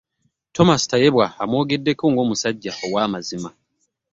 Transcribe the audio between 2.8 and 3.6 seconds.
ow'amazima.